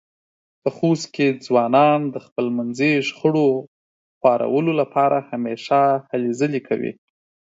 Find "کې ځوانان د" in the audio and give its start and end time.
1.15-2.15